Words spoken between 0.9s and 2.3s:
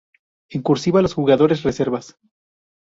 los jugadores reservas.